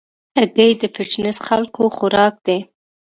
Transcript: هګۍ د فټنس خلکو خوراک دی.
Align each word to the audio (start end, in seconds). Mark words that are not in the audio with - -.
هګۍ 0.37 0.71
د 0.81 0.83
فټنس 0.95 1.37
خلکو 1.47 1.83
خوراک 1.95 2.35
دی. 2.45 2.59